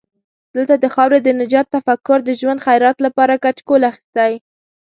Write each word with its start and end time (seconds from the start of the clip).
دلته 0.55 0.75
د 0.79 0.85
خاورې 0.95 1.19
د 1.23 1.29
نجات 1.41 1.67
تفکر 1.75 2.17
د 2.25 2.29
ژوند 2.39 2.63
خیرات 2.65 2.97
لپاره 3.05 3.41
کچکول 3.43 3.81
اخستی. 3.91 4.31